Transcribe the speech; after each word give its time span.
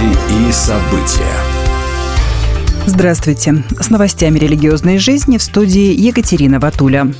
Новости 0.00 0.48
и 0.48 0.52
события. 0.52 1.34
Здравствуйте. 2.86 3.62
С 3.78 3.90
новостями 3.90 4.38
религиозной 4.38 4.98
жизни 4.98 5.36
в 5.36 5.42
студии 5.42 5.92
Екатерина 5.92 6.58
Ватуля. 6.58 7.12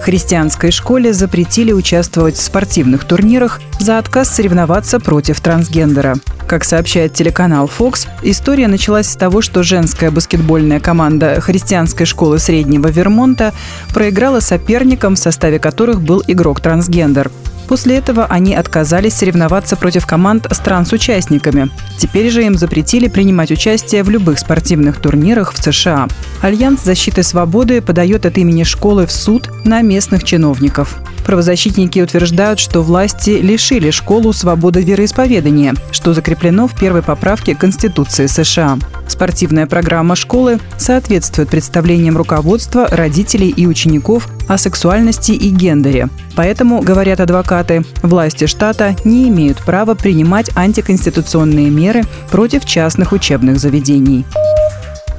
Христианской 0.00 0.70
школе 0.70 1.12
запретили 1.12 1.72
участвовать 1.72 2.36
в 2.36 2.42
спортивных 2.42 3.04
турнирах 3.04 3.60
за 3.78 3.98
отказ 3.98 4.34
соревноваться 4.34 5.00
против 5.00 5.40
трансгендера. 5.40 6.16
Как 6.46 6.64
сообщает 6.64 7.14
телеканал 7.14 7.68
Fox, 7.78 8.06
история 8.22 8.68
началась 8.68 9.08
с 9.08 9.16
того, 9.16 9.42
что 9.42 9.62
женская 9.62 10.10
баскетбольная 10.10 10.80
команда 10.80 11.40
христианской 11.40 12.06
школы 12.06 12.38
среднего 12.38 12.88
Вермонта 12.88 13.52
проиграла 13.92 14.40
соперникам, 14.40 15.16
в 15.16 15.18
составе 15.18 15.58
которых 15.58 16.00
был 16.00 16.22
игрок-трансгендер. 16.26 17.30
После 17.70 17.98
этого 17.98 18.26
они 18.26 18.56
отказались 18.56 19.14
соревноваться 19.14 19.76
против 19.76 20.04
команд 20.04 20.48
с 20.50 20.58
транс-участниками. 20.58 21.70
Теперь 21.98 22.28
же 22.28 22.44
им 22.44 22.56
запретили 22.56 23.06
принимать 23.06 23.52
участие 23.52 24.02
в 24.02 24.10
любых 24.10 24.40
спортивных 24.40 25.00
турнирах 25.00 25.52
в 25.52 25.62
США. 25.62 26.08
Альянс 26.42 26.82
защиты 26.82 27.22
свободы 27.22 27.80
подает 27.80 28.26
от 28.26 28.38
имени 28.38 28.64
школы 28.64 29.06
в 29.06 29.12
суд 29.12 29.50
на 29.64 29.82
местных 29.82 30.24
чиновников. 30.24 30.96
Правозащитники 31.24 32.00
утверждают, 32.00 32.58
что 32.58 32.82
власти 32.82 33.38
лишили 33.40 33.90
школу 33.90 34.32
свободы 34.32 34.82
вероисповедания, 34.82 35.74
что 35.92 36.12
закреплено 36.12 36.66
в 36.66 36.76
первой 36.76 37.02
поправке 37.02 37.54
Конституции 37.54 38.26
США. 38.26 38.78
Спортивная 39.10 39.66
программа 39.66 40.14
школы 40.14 40.60
соответствует 40.78 41.48
представлениям 41.48 42.16
руководства, 42.16 42.86
родителей 42.86 43.48
и 43.48 43.66
учеников 43.66 44.28
о 44.46 44.56
сексуальности 44.56 45.32
и 45.32 45.50
гендере. 45.50 46.08
Поэтому, 46.36 46.80
говорят 46.80 47.18
адвокаты, 47.18 47.84
власти 48.02 48.46
штата 48.46 48.94
не 49.04 49.28
имеют 49.28 49.58
права 49.58 49.96
принимать 49.96 50.50
антиконституционные 50.54 51.70
меры 51.70 52.04
против 52.30 52.64
частных 52.64 53.10
учебных 53.10 53.58
заведений. 53.58 54.24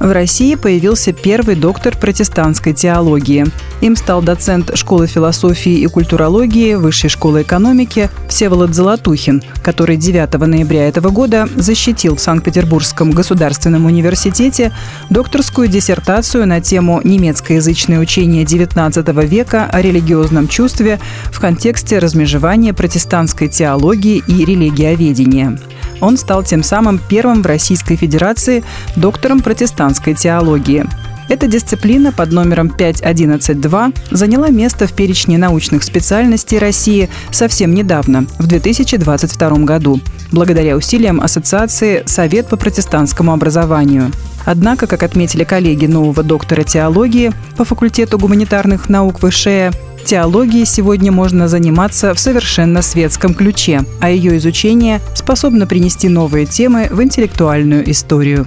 В 0.02 0.10
России 0.10 0.56
появился 0.56 1.12
первый 1.12 1.54
доктор 1.54 1.96
протестантской 1.96 2.72
теологии. 2.72 3.46
Им 3.82 3.94
стал 3.94 4.20
доцент 4.20 4.76
школы 4.76 5.06
философии 5.06 5.74
и 5.74 5.86
культурологии 5.86 6.74
Высшей 6.74 7.08
школы 7.08 7.42
экономики 7.42 8.10
Всеволод 8.28 8.74
Золотухин, 8.74 9.44
который 9.62 9.96
9 9.96 10.40
ноября 10.40 10.88
этого 10.88 11.10
года 11.10 11.48
защитил 11.54 12.16
в 12.16 12.20
Санкт-Петербургском 12.20 13.12
государственном 13.12 13.86
университете 13.86 14.72
докторскую 15.08 15.68
диссертацию 15.68 16.48
на 16.48 16.60
тему 16.60 17.00
«Немецкоязычное 17.04 18.00
учение 18.00 18.42
XIX 18.42 19.24
века 19.24 19.68
о 19.72 19.80
религиозном 19.80 20.48
чувстве 20.48 20.98
в 21.26 21.38
контексте 21.38 22.00
размежевания 22.00 22.72
протестантской 22.72 23.46
теологии 23.46 24.20
и 24.26 24.44
религиоведения». 24.44 25.60
Он 26.02 26.16
стал 26.16 26.42
тем 26.42 26.64
самым 26.64 26.98
первым 26.98 27.42
в 27.42 27.46
Российской 27.46 27.94
Федерации 27.94 28.64
доктором 28.96 29.40
протестантской 29.40 30.14
теологии. 30.14 30.84
Эта 31.28 31.46
дисциплина 31.46 32.10
под 32.12 32.32
номером 32.32 32.68
5112 32.68 33.94
заняла 34.10 34.48
место 34.48 34.88
в 34.88 34.92
перечне 34.92 35.38
научных 35.38 35.84
специальностей 35.84 36.58
России 36.58 37.08
совсем 37.30 37.72
недавно, 37.72 38.26
в 38.38 38.48
2022 38.48 39.50
году, 39.58 40.00
благодаря 40.32 40.76
усилиям 40.76 41.20
Ассоциации 41.20 42.02
«Совет 42.04 42.48
по 42.48 42.56
протестантскому 42.56 43.32
образованию». 43.32 44.10
Однако, 44.44 44.88
как 44.88 45.04
отметили 45.04 45.44
коллеги 45.44 45.86
нового 45.86 46.24
доктора 46.24 46.64
теологии 46.64 47.32
по 47.56 47.64
факультету 47.64 48.18
гуманитарных 48.18 48.88
наук 48.88 49.20
ВШЭ, 49.20 49.70
Теологией 50.04 50.66
сегодня 50.66 51.12
можно 51.12 51.48
заниматься 51.48 52.12
в 52.14 52.18
совершенно 52.18 52.82
светском 52.82 53.34
ключе, 53.34 53.82
а 54.00 54.10
ее 54.10 54.36
изучение 54.36 55.00
способно 55.14 55.66
принести 55.66 56.08
новые 56.08 56.46
темы 56.46 56.88
в 56.90 57.02
интеллектуальную 57.02 57.90
историю. 57.90 58.46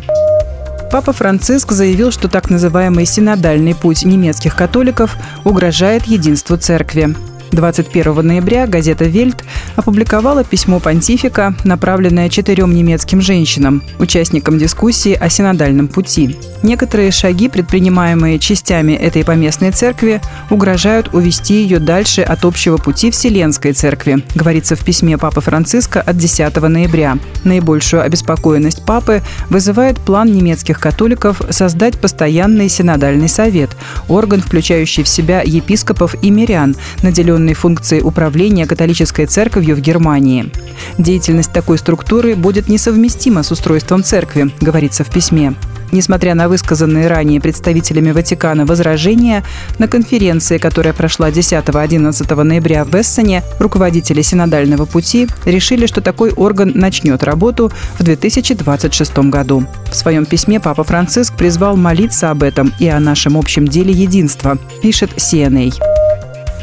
Папа 0.92 1.12
Франциск 1.12 1.72
заявил, 1.72 2.12
что 2.12 2.28
так 2.28 2.50
называемый 2.50 3.06
синодальный 3.06 3.75
путь 3.75 4.06
немецких 4.06 4.56
католиков 4.56 5.16
угрожает 5.44 6.06
единству 6.06 6.57
церкви. 6.57 7.16
21 7.55 8.27
ноября 8.27 8.67
газета 8.67 9.05
«Вельт» 9.05 9.43
опубликовала 9.75 10.43
письмо 10.43 10.79
понтифика, 10.79 11.55
направленное 11.63 12.29
четырем 12.29 12.75
немецким 12.75 13.21
женщинам, 13.21 13.81
участникам 13.97 14.57
дискуссии 14.59 15.13
о 15.13 15.29
синодальном 15.29 15.88
пути. 15.88 16.38
Некоторые 16.63 17.11
шаги, 17.11 17.47
предпринимаемые 17.47 18.39
частями 18.39 18.93
этой 18.93 19.23
поместной 19.23 19.71
церкви, 19.71 20.21
угрожают 20.49 21.13
увести 21.13 21.61
ее 21.61 21.79
дальше 21.79 22.21
от 22.21 22.43
общего 22.43 22.77
пути 22.77 23.11
Вселенской 23.11 23.72
церкви, 23.72 24.23
говорится 24.35 24.75
в 24.75 24.83
письме 24.83 25.17
Папы 25.17 25.41
Франциска 25.41 26.01
от 26.01 26.17
10 26.17 26.55
ноября. 26.61 27.17
Наибольшую 27.43 28.03
обеспокоенность 28.03 28.85
Папы 28.85 29.22
вызывает 29.49 29.97
план 29.99 30.31
немецких 30.31 30.79
католиков 30.79 31.41
создать 31.49 31.99
постоянный 31.99 32.67
синодальный 32.67 33.29
совет, 33.29 33.69
орган, 34.09 34.41
включающий 34.41 35.03
в 35.03 35.07
себя 35.07 35.41
епископов 35.41 36.16
и 36.22 36.29
мирян, 36.29 36.75
наделенный 37.03 37.44
определенной 37.45 37.53
функции 37.53 38.01
управления 38.01 38.66
католической 38.66 39.25
церковью 39.25 39.75
в 39.75 39.79
Германии. 39.79 40.51
Деятельность 40.97 41.53
такой 41.53 41.78
структуры 41.78 42.35
будет 42.35 42.67
несовместима 42.69 43.44
с 43.44 43.51
устройством 43.51 44.03
церкви, 44.03 44.51
говорится 44.61 45.03
в 45.03 45.09
письме. 45.09 45.53
Несмотря 45.91 46.34
на 46.35 46.50
высказанные 46.50 47.07
ранее 47.07 47.39
представителями 47.39 48.11
Ватикана 48.11 48.66
возражения, 48.66 49.44
на 49.78 49.88
конференции, 49.88 50.57
которая 50.57 50.94
прошла 50.94 51.29
10-11 51.29 52.44
ноября 52.44 52.84
в 52.84 52.94
Эссене, 52.95 53.44
руководители 53.59 54.22
синодального 54.23 54.85
пути 54.85 55.28
решили, 55.45 55.85
что 55.85 56.01
такой 56.01 56.31
орган 56.31 56.72
начнет 56.75 57.23
работу 57.23 57.72
в 58.00 58.03
2026 58.03 59.17
году. 59.29 59.63
В 59.91 59.95
своем 59.95 60.25
письме 60.25 60.59
Папа 60.59 60.84
Франциск 60.84 61.35
призвал 61.38 61.78
молиться 61.78 62.31
об 62.31 62.41
этом 62.44 62.73
и 62.79 62.88
о 62.88 63.00
нашем 63.00 63.38
общем 63.38 63.67
деле 63.67 63.91
единства, 63.91 64.57
пишет 64.81 65.11
CNA. 65.17 65.94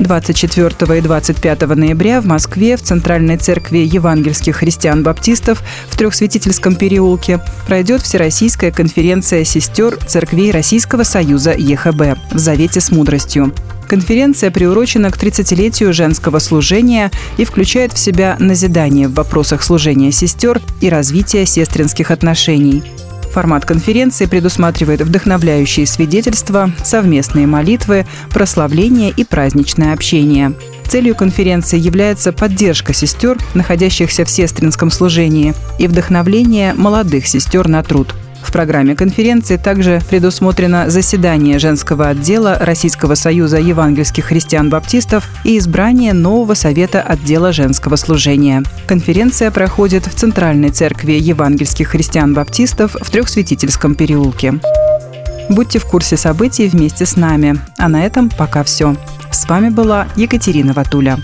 24 0.03 0.99
и 0.99 1.01
25 1.01 1.61
ноября 1.77 2.21
в 2.21 2.27
Москве 2.27 2.77
в 2.77 2.83
Центральной 2.83 3.37
церкви 3.37 3.79
евангельских 3.79 4.57
христиан-баптистов 4.57 5.63
в 5.89 5.97
Трехсвятительском 5.97 6.75
переулке 6.75 7.41
пройдет 7.67 8.03
Всероссийская 8.03 8.71
конференция 8.71 9.45
сестер 9.45 9.97
церквей 10.07 10.51
Российского 10.51 11.03
Союза 11.05 11.53
ЕХБ 11.53 12.19
в 12.33 12.39
Завете 12.39 12.81
с 12.81 12.91
мудростью. 12.91 13.53
Конференция 13.89 14.51
приурочена 14.51 15.11
к 15.11 15.23
30-летию 15.23 15.93
женского 15.93 16.39
служения 16.39 17.11
и 17.37 17.45
включает 17.45 17.93
в 17.93 17.99
себя 17.99 18.37
назидание 18.39 19.09
в 19.09 19.15
вопросах 19.15 19.63
служения 19.63 20.13
сестер 20.13 20.61
и 20.81 20.89
развития 20.89 21.45
сестринских 21.45 22.11
отношений. 22.11 22.83
Формат 23.32 23.65
конференции 23.65 24.26
предусматривает 24.26 25.00
вдохновляющие 25.00 25.87
свидетельства, 25.87 26.70
совместные 26.84 27.47
молитвы, 27.47 28.06
прославление 28.31 29.10
и 29.10 29.25
праздничное 29.25 29.94
общение. 29.94 30.53
Целью 30.87 31.15
конференции 31.15 31.78
является 31.78 32.32
поддержка 32.32 32.92
сестер, 32.92 33.38
находящихся 33.54 34.26
в 34.26 34.31
сестринском 34.31 34.91
служении, 34.91 35.54
и 35.78 35.87
вдохновление 35.87 36.75
молодых 36.75 37.26
сестер 37.26 37.69
на 37.69 37.82
труд– 37.82 38.15
в 38.47 38.53
программе 38.53 38.94
конференции 38.94 39.56
также 39.56 40.00
предусмотрено 40.08 40.91
заседание 40.91 41.58
женского 41.58 42.08
отдела 42.08 42.58
Российского 42.60 43.14
союза 43.14 43.58
евангельских 43.58 44.26
христиан-баптистов 44.26 45.28
и 45.44 45.58
избрание 45.58 46.12
нового 46.12 46.54
совета 46.54 47.00
отдела 47.03 47.53
женского 47.53 47.97
служения. 47.97 48.62
Конференция 48.86 49.50
проходит 49.50 50.06
в 50.06 50.14
Центральной 50.14 50.70
церкви 50.70 51.12
евангельских 51.12 51.88
христиан-баптистов 51.88 52.97
в 53.00 53.10
Трехсвятительском 53.10 53.94
переулке. 53.94 54.54
Будьте 55.48 55.78
в 55.78 55.84
курсе 55.84 56.16
событий 56.16 56.69
вместе 56.69 57.04
с 57.04 57.16
нами. 57.16 57.59
А 57.76 57.88
на 57.88 58.04
этом 58.04 58.30
пока 58.30 58.64
все. 58.64 58.97
С 59.30 59.48
вами 59.48 59.69
была 59.69 60.06
Екатерина 60.16 60.72
Ватуля. 60.72 61.19